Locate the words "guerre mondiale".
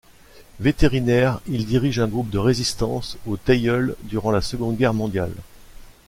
4.75-5.35